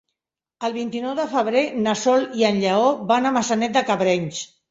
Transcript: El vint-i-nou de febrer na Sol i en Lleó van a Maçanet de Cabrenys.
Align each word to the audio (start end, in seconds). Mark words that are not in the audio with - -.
El 0.67 0.71
vint-i-nou 0.77 1.11
de 1.19 1.25
febrer 1.33 1.61
na 1.83 1.93
Sol 2.05 2.25
i 2.41 2.47
en 2.51 2.59
Lleó 2.63 2.89
van 3.13 3.27
a 3.27 3.35
Maçanet 3.39 3.79
de 3.79 3.87
Cabrenys. 3.91 4.43